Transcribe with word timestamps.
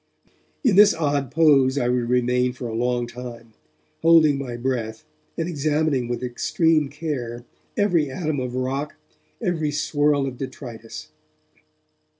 In 0.63 0.75
this 0.77 0.95
odd 0.95 1.29
pose 1.29 1.77
I 1.77 1.87
would 1.87 2.09
remain 2.09 2.53
for 2.53 2.67
a 2.67 2.73
long 2.73 3.05
time, 3.05 3.53
holding 4.01 4.39
my 4.39 4.57
breath 4.57 5.05
and 5.37 5.47
examining 5.47 6.07
with 6.07 6.23
extreme 6.23 6.89
care 6.89 7.45
every 7.77 8.09
atom 8.09 8.39
of 8.39 8.55
rock, 8.55 8.95
every 9.43 9.69
swirl 9.69 10.25
of 10.25 10.39
detritus. 10.39 11.09